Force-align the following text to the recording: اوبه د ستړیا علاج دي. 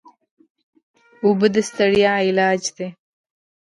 اوبه 1.25 1.47
د 1.53 1.55
ستړیا 1.69 2.13
علاج 2.27 2.61
دي. 2.77 2.87